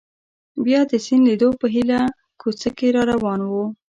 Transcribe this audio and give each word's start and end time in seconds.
بیا 0.65 0.81
د 0.91 0.93
سیند 1.05 1.23
لیدو 1.29 1.49
په 1.59 1.67
هیله 1.75 1.99
کوڅه 2.41 2.69
کې 2.77 2.87
را 2.95 3.03
روان 3.11 3.39
وو. 3.51 3.65